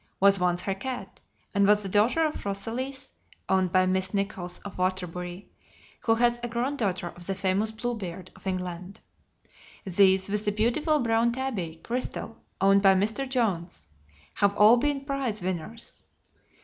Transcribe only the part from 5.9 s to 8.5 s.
Ct), who was a granddaughter of the famous Bluebeard, of